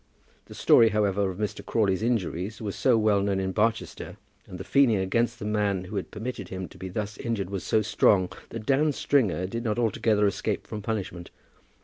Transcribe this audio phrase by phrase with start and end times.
[0.45, 1.63] The story, however, of Mr.
[1.63, 5.95] Crawley's injuries was so well known in Barchester, and the feeling against the man who
[5.95, 9.77] had permitted him to be thus injured was so strong, that Dan Stringer did not
[9.77, 11.29] altogether escape without punishment.